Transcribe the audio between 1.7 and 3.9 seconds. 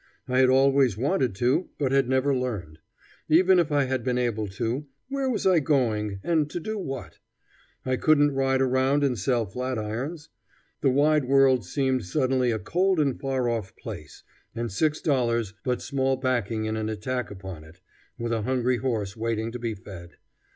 but had never learned. Even if I